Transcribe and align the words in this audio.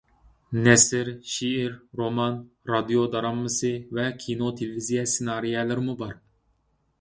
نەسر، 0.67 1.09
شېئىر، 1.33 1.75
رومان، 2.01 2.39
رادىيو 2.71 3.03
دىرامىسى 3.17 3.71
ۋە 3.99 4.07
كىنو 4.25 4.49
تېلېۋىزىيە 4.63 5.05
سېنارىيەلىرىمۇ 5.13 5.97
بار. 6.03 6.19